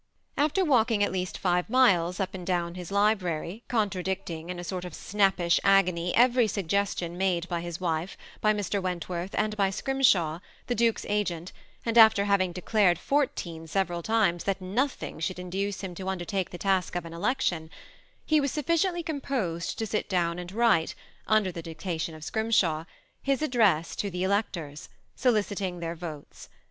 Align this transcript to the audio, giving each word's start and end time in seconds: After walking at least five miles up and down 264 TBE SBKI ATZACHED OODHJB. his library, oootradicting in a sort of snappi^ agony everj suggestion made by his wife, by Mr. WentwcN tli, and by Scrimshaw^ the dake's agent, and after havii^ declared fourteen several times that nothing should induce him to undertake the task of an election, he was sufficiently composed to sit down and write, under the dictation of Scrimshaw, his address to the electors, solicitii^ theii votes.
After 0.35 0.65
walking 0.65 1.03
at 1.03 1.11
least 1.11 1.37
five 1.37 1.69
miles 1.69 2.19
up 2.19 2.33
and 2.33 2.43
down 2.43 2.73
264 2.73 2.73
TBE 2.73 2.73
SBKI 2.73 3.11
ATZACHED 3.11 3.13
OODHJB. 3.13 3.21
his 3.21 3.21
library, 3.21 3.63
oootradicting 3.69 4.49
in 4.49 4.57
a 4.59 4.63
sort 4.63 4.83
of 4.85 4.93
snappi^ 4.93 5.59
agony 5.63 6.13
everj 6.17 6.49
suggestion 6.49 7.17
made 7.19 7.47
by 7.47 7.61
his 7.61 7.79
wife, 7.79 8.17
by 8.41 8.51
Mr. 8.51 8.81
WentwcN 8.81 8.97
tli, 9.29 9.29
and 9.35 9.55
by 9.55 9.69
Scrimshaw^ 9.69 10.41
the 10.65 10.73
dake's 10.73 11.05
agent, 11.07 11.51
and 11.85 11.99
after 11.99 12.25
havii^ 12.25 12.51
declared 12.51 12.97
fourteen 12.97 13.67
several 13.67 14.01
times 14.01 14.45
that 14.45 14.59
nothing 14.59 15.19
should 15.19 15.37
induce 15.37 15.81
him 15.81 15.93
to 15.93 16.09
undertake 16.09 16.49
the 16.49 16.57
task 16.57 16.95
of 16.95 17.05
an 17.05 17.13
election, 17.13 17.69
he 18.25 18.41
was 18.41 18.51
sufficiently 18.51 19.03
composed 19.03 19.77
to 19.77 19.85
sit 19.85 20.09
down 20.09 20.39
and 20.39 20.51
write, 20.51 20.95
under 21.27 21.51
the 21.51 21.61
dictation 21.61 22.15
of 22.15 22.23
Scrimshaw, 22.23 22.85
his 23.21 23.43
address 23.43 23.95
to 23.97 24.09
the 24.09 24.23
electors, 24.23 24.89
solicitii^ 25.15 25.79
theii 25.79 25.95
votes. 25.95 26.49